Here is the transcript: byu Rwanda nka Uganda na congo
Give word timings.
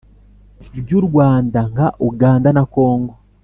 byu 0.83 0.99
Rwanda 1.07 1.59
nka 1.71 1.87
Uganda 2.07 2.49
na 2.55 2.63
congo 2.73 3.13